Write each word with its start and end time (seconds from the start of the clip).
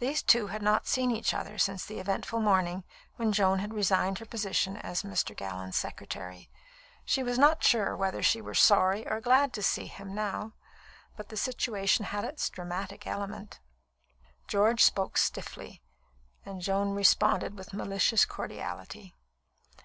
These 0.00 0.24
two 0.24 0.48
had 0.48 0.62
not 0.62 0.88
seen 0.88 1.12
each 1.12 1.32
other 1.32 1.58
since 1.58 1.86
the 1.86 2.00
eventful 2.00 2.40
morning 2.40 2.82
when 3.14 3.30
Joan 3.32 3.60
had 3.60 3.72
resigned 3.72 4.18
her 4.18 4.26
position 4.26 4.76
as 4.78 5.04
Mr. 5.04 5.32
Gallon's 5.36 5.76
secretary. 5.76 6.50
She 7.04 7.22
was 7.22 7.38
not 7.38 7.62
sure 7.62 7.96
whether 7.96 8.20
she 8.20 8.40
were 8.40 8.56
sorry 8.56 9.06
or 9.06 9.20
glad 9.20 9.52
to 9.52 9.62
see 9.62 9.86
him 9.86 10.12
now, 10.12 10.54
but 11.16 11.28
the 11.28 11.36
situation 11.36 12.06
had 12.06 12.24
its 12.24 12.50
dramatic 12.50 13.06
element. 13.06 13.60
George 14.48 14.82
spoke 14.82 15.16
stiffly, 15.16 15.82
and 16.44 16.60
Joan 16.60 16.96
responded 16.96 17.56
with 17.56 17.72
malicious 17.72 18.24
cordiality. 18.24 19.14